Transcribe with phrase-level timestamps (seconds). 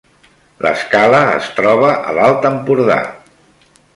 [0.65, 2.99] l’Escala es troba a l’Alt Empordà